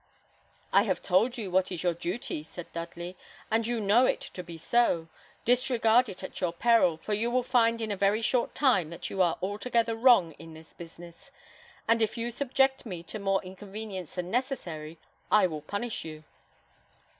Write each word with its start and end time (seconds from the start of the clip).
"I 0.73 0.81
have 0.81 1.03
told 1.03 1.37
you 1.37 1.51
what 1.51 1.71
is 1.71 1.83
your 1.83 1.93
duty," 1.93 2.41
said 2.41 2.71
Dudley; 2.73 3.15
"and 3.51 3.67
you 3.67 3.79
know 3.79 4.07
it 4.07 4.21
to 4.33 4.41
be 4.41 4.57
so. 4.57 5.09
Disregard 5.45 6.09
it 6.09 6.23
at 6.23 6.41
your 6.41 6.51
peril; 6.51 6.97
for 6.97 7.13
you 7.13 7.29
will 7.29 7.43
find 7.43 7.79
in 7.79 7.91
a 7.91 7.95
very 7.95 8.23
short 8.23 8.55
time 8.55 8.89
that 8.89 9.11
you 9.11 9.21
are 9.21 9.37
altogether 9.43 9.95
wrong 9.95 10.31
in 10.39 10.55
this 10.55 10.73
business; 10.73 11.31
and 11.87 12.01
if 12.01 12.17
you 12.17 12.31
subject 12.31 12.83
me 12.83 13.03
to 13.03 13.19
more 13.19 13.43
inconvenience 13.45 14.15
than 14.15 14.31
necessary, 14.31 14.97
I 15.29 15.45
will 15.45 15.61
punish 15.61 16.03
you." 16.03 16.23